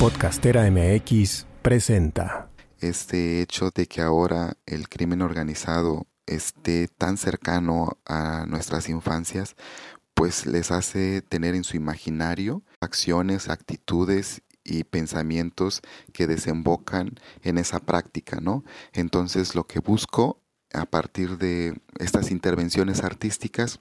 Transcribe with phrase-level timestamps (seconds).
[0.00, 2.48] Podcastera MX presenta.
[2.78, 9.56] Este hecho de que ahora el crimen organizado esté tan cercano a nuestras infancias,
[10.14, 15.82] pues les hace tener en su imaginario acciones, actitudes y pensamientos
[16.14, 18.64] que desembocan en esa práctica, ¿no?
[18.94, 20.40] Entonces lo que busco
[20.72, 23.80] a partir de estas intervenciones artísticas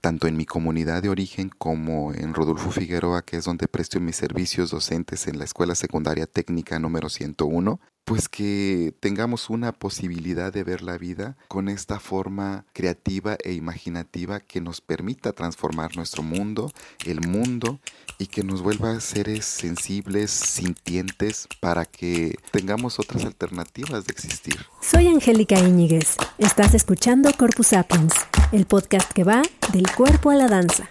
[0.00, 4.16] tanto en mi comunidad de origen como en Rodolfo Figueroa, que es donde presto mis
[4.16, 10.62] servicios docentes en la Escuela Secundaria Técnica número 101, pues que tengamos una posibilidad de
[10.62, 16.70] ver la vida con esta forma creativa e imaginativa que nos permita transformar nuestro mundo,
[17.06, 17.80] el mundo,
[18.18, 24.56] y que nos vuelva seres sensibles, sintientes, para que tengamos otras alternativas de existir.
[24.80, 26.16] Soy Angélica Íñiguez.
[26.38, 28.12] Estás escuchando Corpus Sapiens,
[28.54, 30.88] el podcast que va del cuerpo a la danza.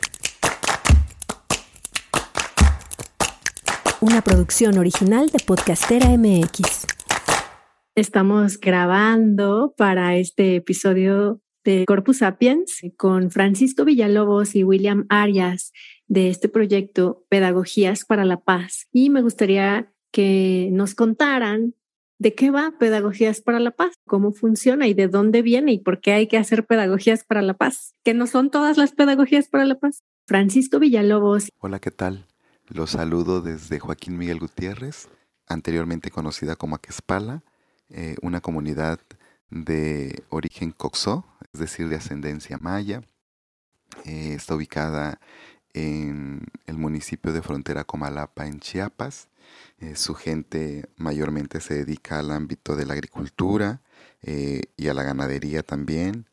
[4.01, 6.85] Una producción original de Podcastera MX.
[7.95, 15.71] Estamos grabando para este episodio de Corpus Sapiens con Francisco Villalobos y William Arias
[16.07, 18.89] de este proyecto Pedagogías para la Paz.
[18.91, 21.75] Y me gustaría que nos contaran
[22.19, 25.99] de qué va Pedagogías para la Paz, cómo funciona y de dónde viene y por
[25.99, 29.65] qué hay que hacer Pedagogías para la Paz, que no son todas las Pedagogías para
[29.65, 30.03] la Paz.
[30.25, 31.49] Francisco Villalobos.
[31.59, 32.27] Hola, ¿qué tal?
[32.69, 35.09] Los saludo desde Joaquín Miguel Gutiérrez,
[35.47, 37.43] anteriormente conocida como Aquespala
[37.89, 38.99] eh, una comunidad
[39.51, 43.03] de origen coxó, es decir, de ascendencia maya.
[44.05, 45.19] Eh, está ubicada
[45.73, 49.29] en el municipio de frontera Comalapa, en Chiapas.
[49.79, 53.81] Eh, su gente mayormente se dedica al ámbito de la agricultura
[54.25, 56.29] y a la ganadería también.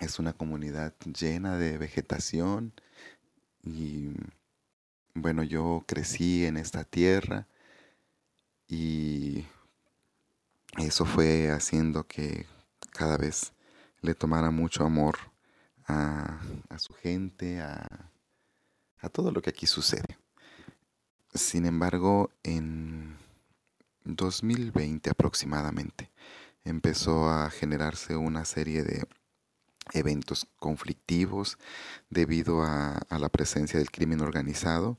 [0.00, 2.72] es una comunidad llena de vegetación
[3.62, 4.10] y
[5.14, 7.46] bueno, yo crecí en esta tierra
[8.68, 9.46] y
[10.78, 12.46] eso fue haciendo que
[12.92, 13.52] cada vez
[14.02, 15.16] le tomara mucho amor
[15.88, 16.40] a,
[16.78, 18.10] su gente, a
[19.12, 20.18] todo lo que aquí sucede.
[21.34, 23.16] Sin embargo, en
[24.04, 26.10] 2020 aproximadamente
[26.64, 29.06] empezó a generarse una serie de
[29.92, 31.58] eventos conflictivos
[32.10, 34.98] debido a, la presencia del crimen organizado.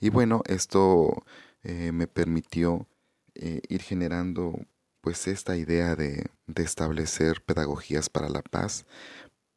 [0.00, 1.24] Y bueno, esto
[1.62, 2.86] eh, me permitió
[3.34, 4.58] eh, ir generando
[5.00, 8.84] pues esta idea de, establecer pedagogías para la paz,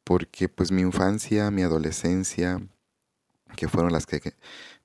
[0.04, 2.60] porque pues mi infancia, mi adolescencia,
[3.56, 4.34] que fueron las que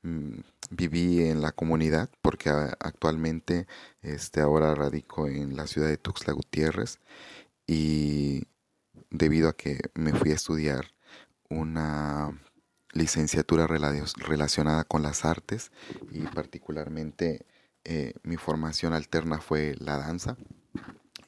[0.04, 0.40] mm,
[0.70, 3.68] viví en la comunidad, porque actualmente
[4.02, 7.00] este, ahora radico en la ciudad de Tuxtla Gutiérrez
[7.66, 8.44] y
[9.10, 10.94] debido a que me fui a estudiar
[11.50, 12.40] una
[12.94, 15.72] licenciatura relacionada con las artes
[16.12, 17.46] y particularmente
[17.84, 20.36] eh, mi formación alterna fue la danza.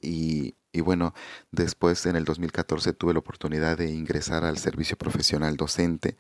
[0.01, 1.13] Y, bueno,
[1.51, 6.17] después en el 2014 tuve la oportunidad de ingresar al servicio profesional docente.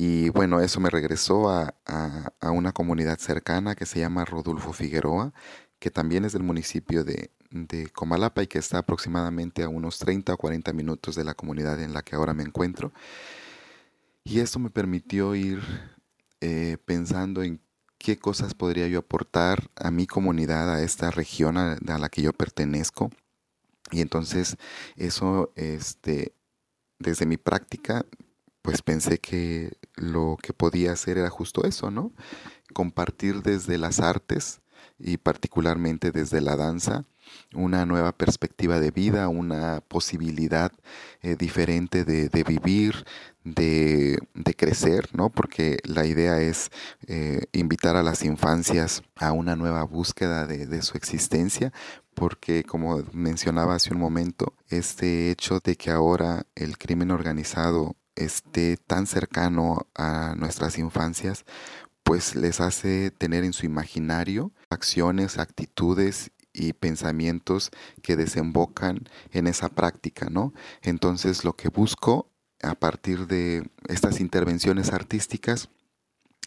[0.00, 1.74] Y bueno, eso me regresó a,
[2.40, 5.34] una comunidad cercana que se llama Rodolfo Figueroa,
[5.80, 7.30] que también es del municipio de,
[7.92, 11.94] Comalapa y que está aproximadamente a unos 30 o 40 minutos de la comunidad en
[11.94, 12.92] la que ahora me encuentro.
[14.22, 15.60] Y esto me permitió ir
[16.40, 17.60] eh, pensando en
[17.98, 22.32] qué cosas podría yo aportar a mi comunidad, a esta región a, la que yo
[22.32, 23.10] pertenezco.
[23.90, 24.56] Y entonces
[24.96, 26.34] eso, este,
[27.00, 28.04] desde mi práctica,
[28.68, 32.12] pues pensé que lo que podía hacer era justo eso, ¿no?
[32.74, 34.60] Compartir desde las artes
[34.98, 37.06] y particularmente desde la danza
[37.54, 40.70] una nueva perspectiva de vida, una posibilidad
[41.22, 43.06] eh, diferente de, vivir,
[43.42, 44.18] de,
[44.54, 45.30] crecer, ¿no?
[45.30, 46.70] Porque la idea es
[47.06, 51.72] eh, invitar a las infancias a una nueva búsqueda de, su existencia,
[52.12, 58.76] porque como mencionaba hace un momento, este hecho de que ahora el crimen organizado esté
[58.76, 61.44] tan cercano a nuestras infancias,
[62.02, 67.70] pues les hace tener en su imaginario acciones, actitudes y pensamientos
[68.02, 70.52] que desembocan en esa práctica, ¿no?
[70.82, 72.30] Entonces lo que busco
[72.62, 75.70] a partir de estas intervenciones artísticas,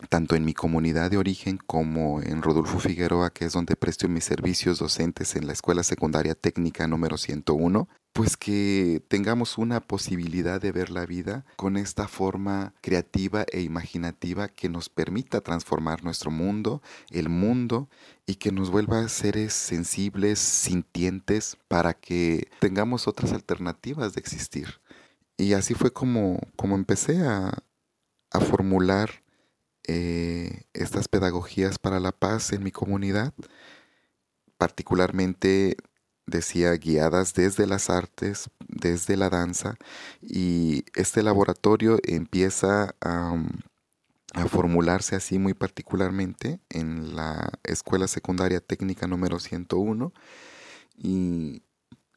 [0.10, 4.24] tanto en mi comunidad de origen como en Rodolfo Figueroa, que es donde presto mis
[4.24, 10.72] servicios docentes en la Escuela Secundaria Técnica número 101, pues que tengamos una posibilidad de
[10.72, 16.82] ver la vida con esta forma creativa e imaginativa que nos permita transformar nuestro mundo,
[17.10, 17.90] el mundo,
[18.26, 24.82] y que nos vuelva seres sensibles, sintientes, para que tengamos otras alternativas de existir.
[25.38, 27.64] Y así fue como, como empecé a,
[28.32, 29.21] a formular
[29.94, 33.34] eh, estas pedagogías para la paz en mi comunidad,
[34.58, 35.76] particularmente
[36.26, 39.76] decía guiadas desde las artes, desde la danza,
[40.22, 43.36] y este laboratorio empieza a,
[44.34, 50.14] a formularse así muy particularmente en la Escuela Secundaria Técnica número 101
[50.96, 51.64] y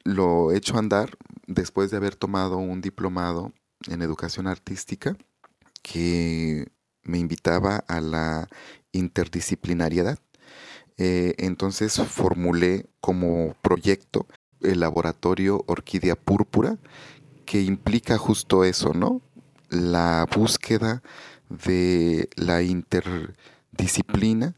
[0.05, 1.19] lo he hecho andar
[1.49, 3.53] después de haber tomado un diplomado
[3.89, 5.17] en educación artística
[5.83, 6.69] que
[7.05, 8.49] me invitaba a la
[8.93, 10.19] interdisciplinariedad.
[10.97, 14.27] Eh, entonces formulé como proyecto
[14.61, 16.79] el laboratorio Orquídea Púrpura,
[17.45, 19.21] que implica justo eso, ¿no?
[19.69, 21.03] La búsqueda
[21.49, 24.55] de la interdisciplina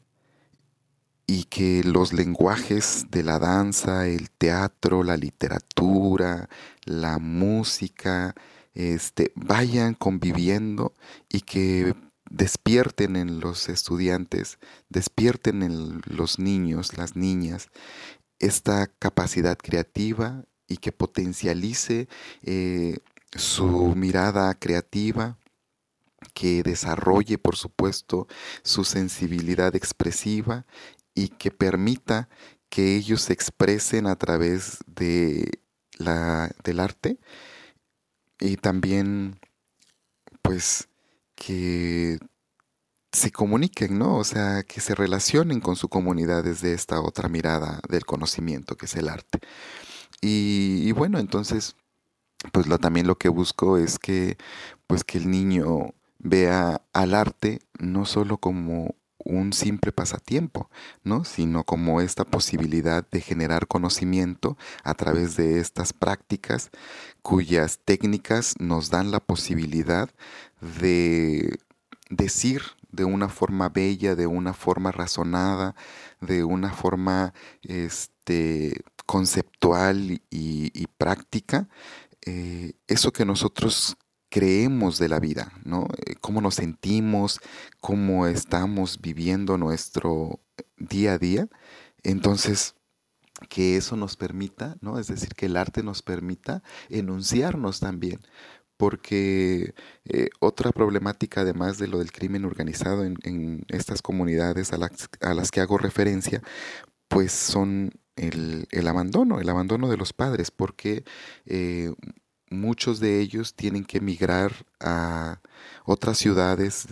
[1.27, 6.49] y que los lenguajes de la danza, el teatro, la literatura,
[6.85, 8.35] la música,
[8.75, 10.93] este, vayan conviviendo
[11.29, 11.95] y que
[12.31, 14.59] despierten en los estudiantes,
[14.89, 17.69] despierten en los niños, las niñas,
[18.39, 22.09] esta capacidad creativa y que potencialice
[22.43, 22.99] eh,
[23.33, 25.39] su mirada creativa,
[26.35, 28.27] que desarrolle, por supuesto,
[28.63, 30.67] su sensibilidad expresiva
[31.15, 32.29] y que permita
[32.69, 35.61] que ellos se expresen a través de
[35.99, 37.19] la, del arte
[38.39, 39.39] y también,
[40.43, 40.89] pues,
[41.37, 42.19] que
[43.13, 44.17] se comuniquen, ¿no?
[44.17, 48.87] O sea, que se relacionen con su comunidad desde esta otra mirada del conocimiento que
[48.87, 49.39] es el arte.
[50.21, 51.77] Y, bueno, entonces,
[52.53, 54.37] pues lo, también lo que busco es que,
[54.87, 58.97] pues que el niño vea al arte no solo como
[59.27, 60.71] un simple pasatiempo,
[61.05, 61.25] ¿no?
[61.25, 66.71] sino como esta posibilidad de generar conocimiento a través de estas prácticas
[67.23, 70.11] cuyas técnicas nos dan la posibilidad
[70.61, 71.59] de
[72.09, 75.75] decir de una forma bella, de una forma razonada,
[76.21, 81.69] de una forma este, conceptual y, práctica,
[82.25, 83.97] eh, eso que nosotros
[84.37, 85.89] creemos de la vida, ¿no?
[86.05, 87.41] Eh, cómo nos sentimos,
[87.81, 90.41] cómo estamos viviendo nuestro
[90.77, 91.49] día a día.
[92.03, 92.75] Entonces,
[93.49, 94.99] que eso nos permita, ¿no?
[94.99, 98.21] Es decir, que el arte nos permita enunciarnos también.
[98.77, 99.73] Porque
[100.05, 105.61] eh, otra problemática, además de lo del crimen organizado en, estas comunidades a las, que
[105.63, 106.43] hago referencia,
[107.09, 111.05] pues son el, abandono, el abandono de los padres, porque
[111.47, 111.91] eh,
[112.51, 115.41] muchos de ellos tienen que emigrar a
[115.85, 116.87] otras ciudades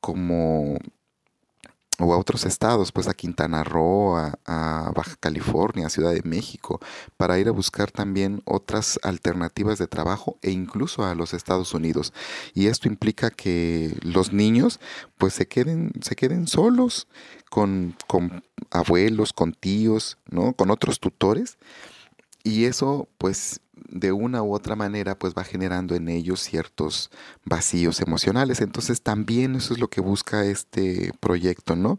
[0.00, 0.78] como
[2.00, 6.80] o a otros estados, pues a Quintana Roo, a, Baja California, a Ciudad de México,
[7.16, 12.12] para ir a buscar también otras alternativas de trabajo e incluso a los Estados Unidos.
[12.54, 14.80] Y esto implica que los niños
[15.18, 17.06] pues se queden, se queden solos
[17.50, 20.54] con, con abuelos, con tíos, ¿no?
[20.54, 21.58] con otros tutores.
[22.42, 27.10] Y eso pues de una u otra manera pues va generando en ellos ciertos
[27.44, 28.60] vacíos emocionales.
[28.60, 31.98] Entonces también eso es lo que busca este proyecto, ¿no?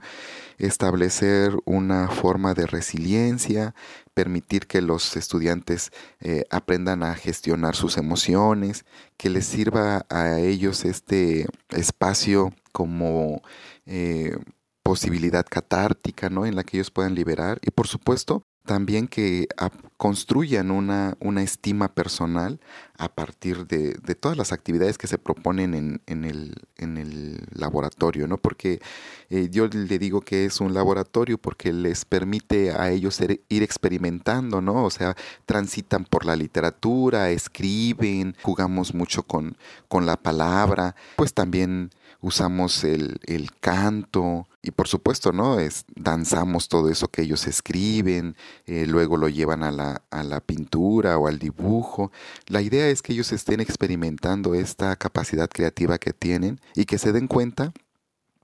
[0.57, 3.75] Establecer una forma de resiliencia,
[4.13, 8.85] permitir que los estudiantes eh, aprendan a gestionar sus emociones,
[9.17, 13.41] que les sirva a ellos este espacio como
[13.85, 14.37] eh,
[14.83, 16.45] posibilidad catártica, ¿no?
[16.45, 19.49] En la que ellos puedan liberar y por supuesto también que
[19.97, 22.61] construyan una, una, estima personal
[22.97, 28.29] a partir de, todas las actividades que se proponen en, en, el, en el, laboratorio,
[28.29, 28.37] ¿no?
[28.37, 28.79] Porque
[29.29, 34.61] eh, yo le digo que es un laboratorio porque les permite a ellos ir experimentando,
[34.61, 34.85] ¿no?
[34.85, 39.57] O sea, transitan por la literatura, escriben, jugamos mucho con,
[39.89, 45.59] con la palabra, pues también usamos el, el canto, y por supuesto, ¿no?
[45.59, 48.35] Es, danzamos todo eso que ellos escriben,
[48.67, 52.11] eh, luego lo llevan a la, a la pintura o al dibujo.
[52.47, 57.11] La idea es que ellos estén experimentando esta capacidad creativa que tienen y que se
[57.11, 57.73] den cuenta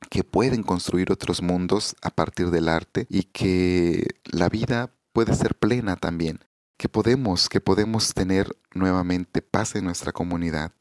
[0.10, 5.56] que pueden construir otros mundos a partir del arte y que la vida puede ser
[5.56, 6.40] plena también
[6.78, 10.72] que podemos, que podemos tener nuevamente paz en nuestra comunidad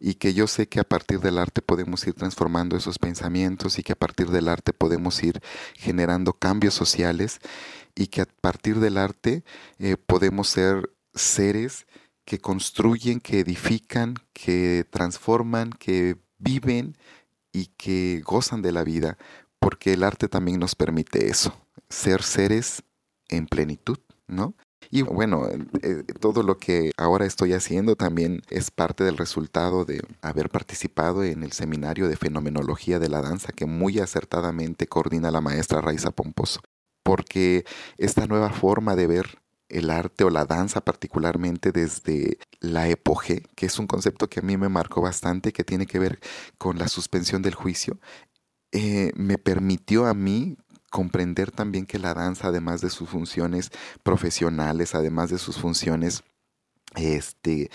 [0.00, 3.82] y que yo sé que a partir del arte podemos ir transformando esos pensamientos y
[3.82, 5.40] que a partir del arte podemos ir
[5.76, 7.38] generando cambios sociales
[7.94, 9.44] y que a partir del arte
[9.78, 11.86] eh, podemos ser seres
[12.24, 16.96] que construyen, que edifican, que transforman, que viven
[17.52, 19.18] y que gozan de la vida,
[19.58, 21.54] porque el arte también nos permite eso,
[21.90, 22.82] ser seres
[23.28, 24.56] en plenitud, ¿no?
[24.94, 25.48] Y bueno,
[25.80, 31.24] eh, todo lo que ahora estoy haciendo también es parte del resultado de haber participado
[31.24, 36.10] en el seminario de fenomenología de la danza que muy acertadamente coordina la maestra Raiza
[36.10, 36.60] Pomposo.
[37.02, 37.64] Porque
[37.96, 39.38] esta nueva forma de ver
[39.70, 44.42] el arte o la danza particularmente desde la epoge, que es un concepto que a
[44.42, 46.20] mí me marcó bastante, que tiene que ver
[46.58, 47.98] con la suspensión del juicio,
[48.72, 50.58] eh, me permitió a mí
[50.92, 53.70] comprender también que la danza, además de sus funciones
[54.04, 56.22] profesionales, además de sus funciones,
[56.94, 57.70] este,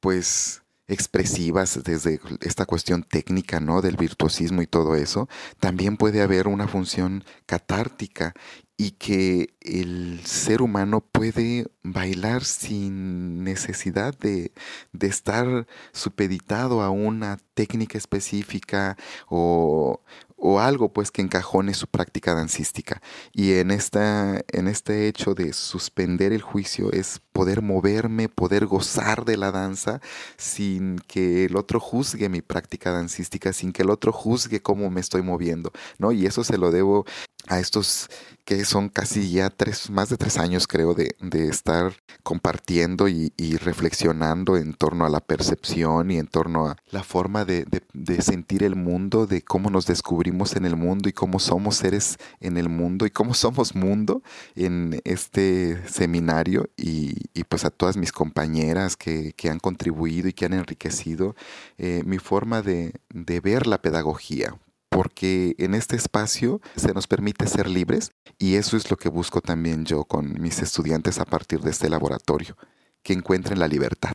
[0.00, 3.80] pues expresivas desde esta cuestión técnica, ¿no?
[3.80, 5.28] Del virtuosismo y todo eso,
[5.60, 8.34] también puede haber una función catártica
[8.80, 14.52] y que el ser humano puede bailar sin necesidad de,
[14.94, 18.96] de, estar supeditado a una técnica específica
[19.28, 20.00] o,
[20.40, 23.02] o algo pues que encajone su práctica dancística.
[23.32, 29.26] Y en, esta, en este hecho de suspender el juicio es poder moverme, poder gozar
[29.26, 30.00] de la danza
[30.38, 35.00] sin que el otro juzgue mi práctica dancística, sin que el otro juzgue cómo me
[35.00, 36.12] estoy moviendo, ¿no?
[36.12, 37.04] Y eso se lo debo
[37.48, 38.08] a estos
[38.44, 41.92] que son casi ya tres, más de tres años creo de, de estar
[42.22, 47.64] compartiendo y, reflexionando en torno a la percepción y en torno a la forma de,
[47.92, 52.18] de, sentir el mundo, de cómo nos descubrimos en el mundo y cómo somos seres
[52.40, 54.22] en el mundo y cómo somos mundo
[54.56, 60.32] en este seminario y, y pues a todas mis compañeras que, que, han contribuido y
[60.32, 61.36] que han enriquecido
[61.78, 62.92] eh, mi forma de
[63.40, 64.56] ver la pedagogía
[64.90, 69.40] porque en este espacio se nos permite ser libres y eso es lo que busco
[69.40, 72.56] también yo con mis estudiantes a partir de este laboratorio,
[73.02, 74.12] que encuentren la libertad.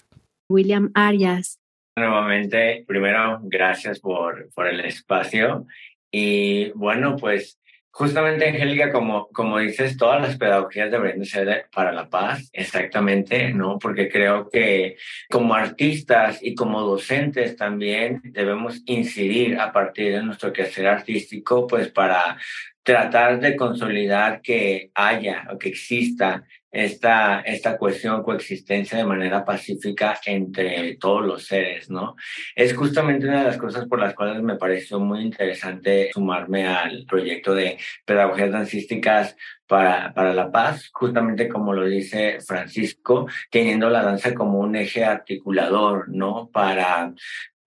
[0.49, 1.59] William Arias.
[1.95, 5.65] Nuevamente, primero, gracias por, por el espacio
[6.11, 7.57] y bueno, pues
[7.97, 13.79] Justamente, Angélica, como, como dices, todas las pedagogías deberían ser para la paz, exactamente, ¿no?
[13.79, 14.97] Porque creo que
[15.29, 21.87] como artistas y como docentes también debemos incidir a partir de nuestro quehacer artístico, pues
[21.87, 22.37] para
[22.83, 26.43] tratar de consolidar que haya o que exista
[26.75, 32.17] esta, esta cuestión coexistencia de manera pacífica entre todos los seres, ¿no?
[32.53, 37.05] Es justamente una de las cosas por las cuales me pareció muy interesante sumarme al
[37.05, 44.03] proyecto de pedagogías dancísticas para, para la paz, justamente como lo dice Francisco, teniendo la
[44.03, 46.49] danza como un eje articulador, ¿no?
[46.51, 47.13] Para,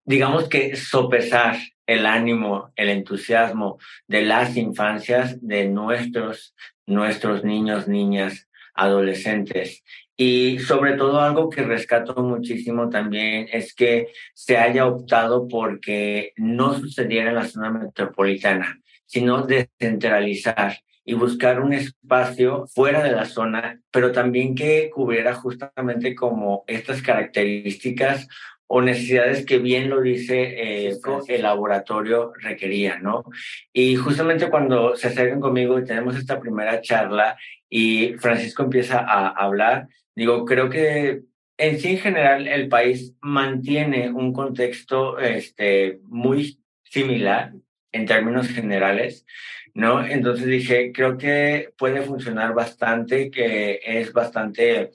[0.04, 6.54] digamos que sopesar el ánimo, el entusiasmo de las infancias de nuestros,
[6.86, 8.47] nuestros niños, niñas,
[8.78, 9.82] adolescentes.
[10.16, 16.74] Y sobre todo algo que rescato muchísimo también es que se haya optado porque no
[16.74, 23.80] sucediera en la zona metropolitana, sino descentralizar y buscar un espacio fuera de la zona,
[23.90, 28.28] pero también que cubriera justamente como estas características
[28.66, 33.24] o necesidades que bien lo dice eh, el laboratorio requería, ¿no?
[33.72, 39.28] Y justamente cuando se acercan conmigo y tenemos esta primera charla y Francisco empieza a
[39.28, 41.22] hablar, digo, creo que
[41.58, 47.52] en sí en general el país mantiene un contexto este, muy similar
[47.92, 49.26] en términos generales,
[49.74, 50.04] ¿no?
[50.04, 54.90] Entonces dije, creo que puede funcionar bastante, que es bastante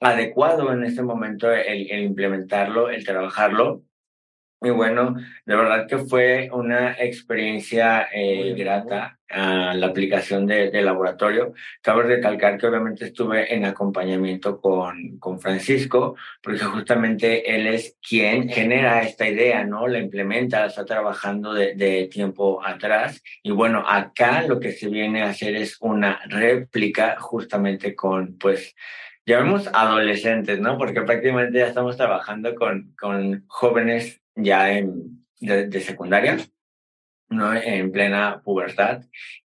[0.00, 3.82] adecuado en este momento el, el implementarlo, el trabajarlo.
[4.60, 5.14] Y bueno,
[5.46, 11.52] de verdad que fue una experiencia eh, grata a la aplicación de, de, laboratorio.
[11.80, 18.48] Cabe recalcar que obviamente estuve en acompañamiento con, con Francisco, porque justamente él es quien
[18.48, 19.86] genera esta idea, ¿no?
[19.86, 23.22] La implementa, la está trabajando de, de tiempo atrás.
[23.44, 28.74] Y bueno, acá lo que se viene a hacer es una réplica justamente con, pues,
[29.24, 30.78] llamemos adolescentes, ¿no?
[30.78, 36.38] Porque prácticamente ya estamos trabajando con, con jóvenes ya en, de, de secundaria,
[37.28, 37.54] ¿no?
[37.54, 39.04] En plena pubertad.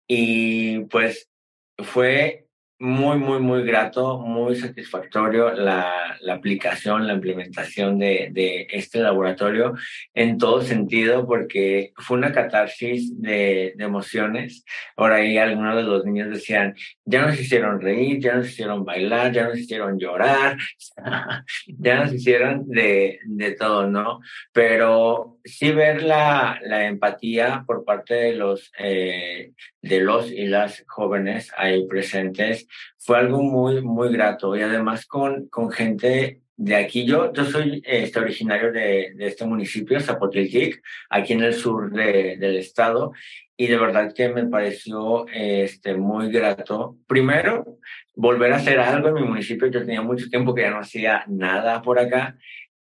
[0.06, 1.30] Y pues
[1.78, 2.49] fue
[2.80, 9.74] muy, muy, muy grato, muy satisfactorio la, aplicación, la implementación de, de, este laboratorio
[10.14, 14.64] en todo sentido, porque fue una catarsis de, emociones.
[14.96, 19.30] Ahora ahí algunos de los niños decían, ya nos hicieron reír, ya nos hicieron bailar,
[19.30, 20.56] ya nos hicieron llorar,
[21.66, 24.20] ya nos hicieron de, de todo, ¿no?
[24.52, 31.52] Pero sí ver la, empatía por parte de los, eh, de los y las jóvenes
[31.56, 32.66] ahí presentes
[32.98, 37.06] fue algo muy, muy grato y además con, con gente de aquí.
[37.06, 42.36] Yo, yo soy este, originario de, de este municipio, Zapotiltic, aquí en el sur de,
[42.36, 43.12] del estado,
[43.56, 46.96] y de verdad que me pareció este, muy grato.
[47.06, 47.78] Primero,
[48.14, 49.68] volver a hacer algo en mi municipio.
[49.68, 52.36] Yo tenía mucho tiempo que ya no hacía nada por acá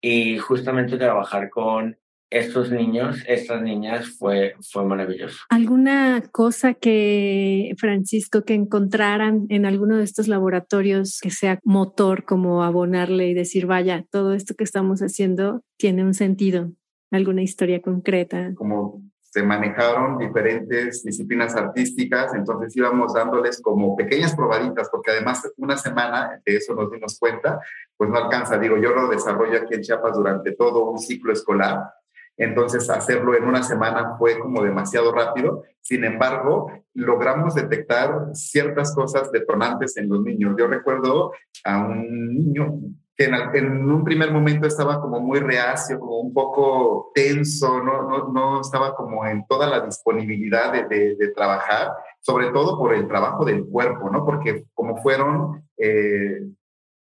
[0.01, 1.99] y justamente trabajar con
[2.31, 5.39] estos niños, estas niñas, fue, fue maravilloso.
[5.49, 12.63] ¿Alguna cosa que, Francisco, que encontraran en alguno de estos laboratorios que sea motor como
[12.63, 16.73] abonarle y decir, vaya, todo esto que estamos haciendo tiene un sentido?
[17.11, 18.53] ¿Alguna historia concreta?
[18.55, 25.77] Como se manejaron diferentes disciplinas artísticas, entonces íbamos dándoles como pequeñas probaditas, porque además una
[25.77, 27.61] semana, de eso nos dimos cuenta,
[27.97, 28.59] pues no alcanza.
[28.59, 31.93] Digo, yo lo desarrollo aquí en Chiapas durante todo un ciclo escolar,
[32.37, 35.65] entonces hacerlo en una semana fue como demasiado rápido.
[35.81, 40.55] Sin embargo, logramos detectar ciertas cosas detonantes en los niños.
[40.59, 41.33] Yo recuerdo
[41.65, 42.81] a un niño
[43.25, 48.61] en, un primer momento estaba como muy reacio, como un poco tenso, no, no, no
[48.61, 53.67] estaba como en toda la disponibilidad de, de, trabajar, sobre todo por el trabajo del
[53.67, 54.25] cuerpo, ¿no?
[54.25, 56.41] Porque como fueron eh,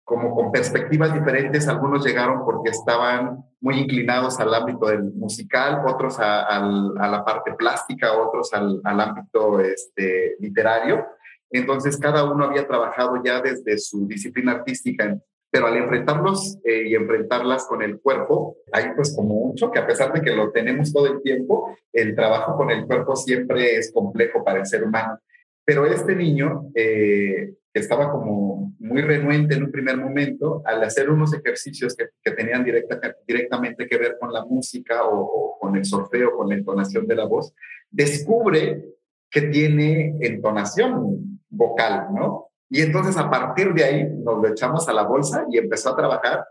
[0.06, 6.20] como con perspectivas diferentes, algunos llegaron porque estaban muy inclinados al ámbito del musical, otros
[6.20, 11.04] a, a la parte plástica, otros al, al ámbito este, literario.
[11.50, 15.18] Entonces, cada uno había trabajado ya desde su disciplina artística
[15.56, 19.86] pero al enfrentarlos eh, y enfrentarlas con el cuerpo, hay pues como un choque, a
[19.86, 23.90] pesar de que lo tenemos todo el tiempo, el trabajo con el cuerpo siempre es
[23.90, 25.18] complejo para el ser humano.
[25.66, 31.34] Pero este niño, eh, estaba como muy renuente en un primer momento, al hacer unos
[31.34, 36.48] ejercicios que, tenían directa, directamente que ver con la música o, con el solfeo, con
[36.48, 37.52] la entonación de la voz,
[37.90, 38.84] descubre
[39.28, 42.50] que tiene entonación vocal, ¿no?
[42.70, 45.96] Y entonces a partir de ahí nos lo echamos a la bolsa y empezó a
[45.96, 46.44] trabajar.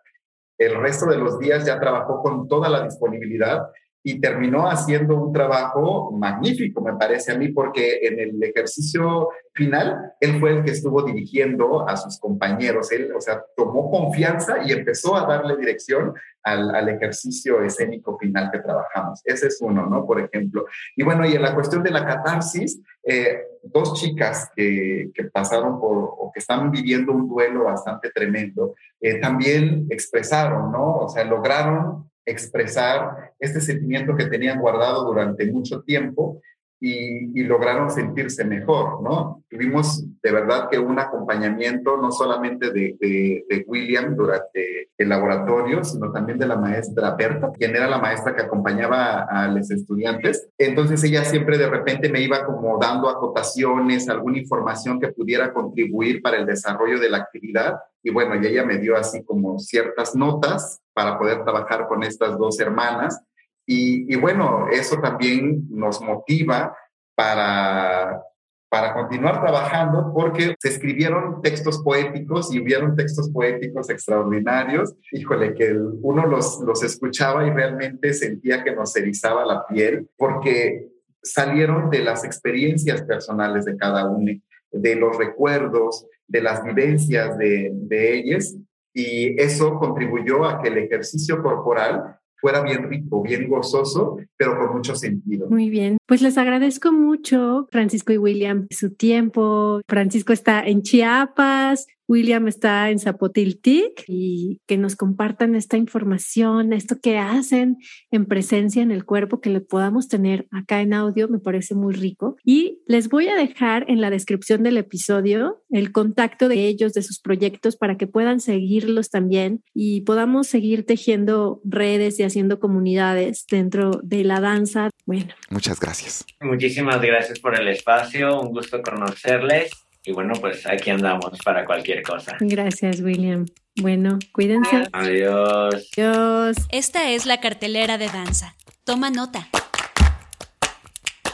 [0.58, 3.64] El resto de los días ya trabajó con toda la disponibilidad
[4.08, 10.14] y terminó haciendo un trabajo magnífico, me parece a mí, porque en el ejercicio final,
[10.20, 14.74] él fue el que estuvo dirigiendo a sus compañeros, él, o sea, tomó confianza y
[14.74, 19.22] empezó a darle dirección al, al, ejercicio escénico final que trabajamos.
[19.26, 20.06] Ese es uno, ¿no?
[20.06, 20.68] Por ejemplo.
[20.96, 25.80] Y bueno, y en la cuestión de la catarsis, eh, dos chicas que, que, pasaron
[25.80, 30.98] por o que están viviendo un duelo bastante tremendo, eh, también expresaron, ¿no?
[30.98, 36.42] O sea, lograron expresar este sentimiento que tenían guardado durante mucho tiempo
[36.80, 39.44] y, lograron sentirse mejor, ¿no?
[39.50, 46.38] Tuvimos de verdad que un acompañamiento no solamente de, William durante el laboratorio, sino también
[46.38, 50.50] de la maestra Berta, quien era la maestra que acompañaba a, los estudiantes.
[50.58, 56.22] Entonces ella siempre de repente me iba como dando acotaciones, alguna información que pudiera contribuir
[56.22, 57.76] para el desarrollo de la actividad.
[58.04, 62.38] Y bueno, y ella me dio así como ciertas notas para poder trabajar con estas
[62.38, 63.22] dos hermanas
[63.68, 66.78] y, bueno, eso también nos motiva
[67.16, 68.22] para,
[68.70, 74.94] para continuar trabajando porque se escribieron textos poéticos y hubieron textos poéticos extraordinarios.
[75.12, 80.90] Híjole, que uno los, los escuchaba y realmente sentía que nos erizaba la piel porque
[81.24, 84.32] salieron de las experiencias personales de cada uno,
[84.72, 88.56] de los recuerdos, de las vivencias de, de ellas
[88.96, 94.78] y eso contribuyó a que el ejercicio corporal fuera bien rico, bien gozoso, pero con
[94.78, 95.50] mucho sentido.
[95.50, 99.82] Muy bien, pues les agradezco mucho, Francisco y William, su tiempo.
[99.88, 107.00] Francisco está en Chiapas, William está en Zapotiltic y que nos compartan esta información, esto
[107.02, 107.78] que hacen
[108.12, 111.94] en presencia en el cuerpo, que lo podamos tener acá en audio, me parece muy
[111.94, 112.38] rico.
[112.44, 117.02] Y les voy a dejar en la descripción del episodio el contacto de ellos, de
[117.02, 123.46] sus proyectos, para que puedan seguirlos también y podamos seguir tejiendo redes y haciendo comunidades
[123.50, 124.90] dentro de la danza.
[125.06, 125.34] Bueno.
[125.50, 126.26] Muchas gracias.
[126.42, 132.04] Muchísimas gracias por el espacio, un gusto conocerles y bueno, pues aquí andamos para cualquier
[132.04, 132.38] cosa.
[132.40, 133.46] Gracias, William.
[133.82, 134.88] Bueno, cuídense.
[134.92, 135.90] Adiós.
[135.98, 136.58] Adiós.
[136.70, 138.56] Esta es la cartelera de danza.
[138.84, 139.48] Toma nota.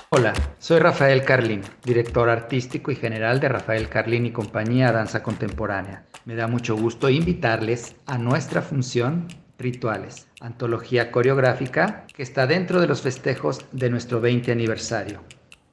[0.10, 6.05] Hola, soy Rafael Carlín, director artístico y general de Rafael Carlín y compañía Danza Contemporánea.
[6.25, 9.27] Me da mucho gusto invitarles a nuestra función
[9.62, 15.21] Rituales, antología coreográfica que está dentro de los festejos de nuestro 20 aniversario.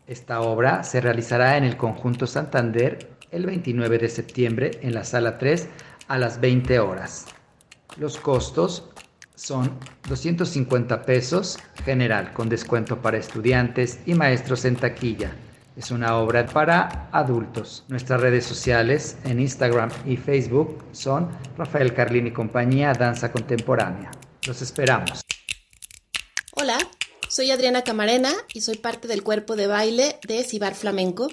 [0.09, 5.37] Esta obra se realizará en el Conjunto Santander el 29 de septiembre en la Sala
[5.37, 5.68] 3
[6.09, 7.27] a las 20 horas.
[7.99, 8.88] Los costos
[9.35, 9.71] son
[10.09, 15.33] 250 pesos general con descuento para estudiantes y maestros en taquilla.
[15.77, 17.85] Es una obra para adultos.
[17.88, 24.11] Nuestras redes sociales en Instagram y Facebook son Rafael Carlini y compañía Danza Contemporánea.
[24.47, 25.21] Los esperamos.
[27.28, 31.28] Soy Adriana Camarena y soy parte del cuerpo de baile de Cibar Flamenco.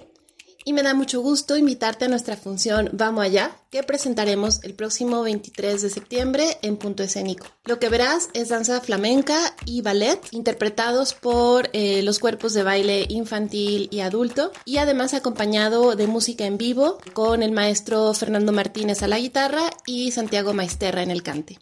[0.68, 5.22] Y me da mucho gusto invitarte a nuestra función Vamos Allá, que presentaremos el próximo
[5.22, 7.46] 23 de septiembre en Punto Escénico.
[7.66, 13.06] Lo que verás es danza flamenca y ballet, interpretados por eh, los cuerpos de baile
[13.10, 19.04] infantil y adulto, y además acompañado de música en vivo con el maestro Fernando Martínez
[19.04, 21.60] a la guitarra y Santiago Maisterra en el cante.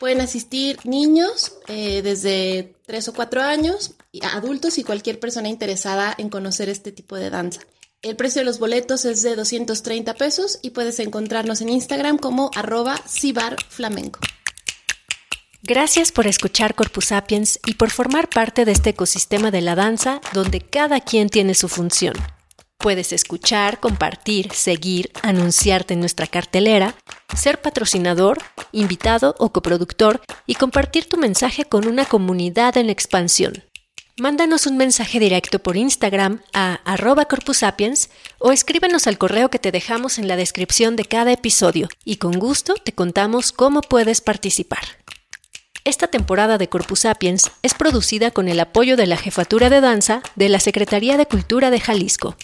[0.00, 6.30] Pueden asistir niños eh, desde 3 o 4 años, adultos y cualquier persona interesada en
[6.30, 7.60] conocer este tipo de danza.
[8.00, 12.50] El precio de los boletos es de 230 pesos y puedes encontrarnos en Instagram como
[12.56, 14.20] arroba cibarflamenco.
[15.62, 20.22] Gracias por escuchar Corpus Sapiens y por formar parte de este ecosistema de la danza
[20.32, 22.14] donde cada quien tiene su función.
[22.78, 26.94] Puedes escuchar, compartir, seguir, anunciarte en nuestra cartelera,
[27.36, 28.38] ser patrocinador,
[28.72, 33.64] invitado o coproductor y compartir tu mensaje con una comunidad en expansión.
[34.18, 39.72] Mándanos un mensaje directo por Instagram a arroba corpusapiens o escríbenos al correo que te
[39.72, 44.82] dejamos en la descripción de cada episodio y con gusto te contamos cómo puedes participar.
[45.86, 50.22] Esta temporada de Corpus Sapiens es producida con el apoyo de la Jefatura de Danza
[50.36, 52.36] de la Secretaría de Cultura de Jalisco.